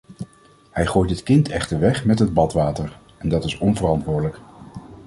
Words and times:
Hij 0.71 0.85
gooit 0.87 1.09
het 1.09 1.23
kind 1.23 1.49
echter 1.49 1.79
weg 1.79 2.05
met 2.05 2.19
het 2.19 2.33
badwater, 2.33 2.97
en 3.17 3.29
dat 3.29 3.43
is 3.45 3.57
onverantwoordelijk. 3.57 4.39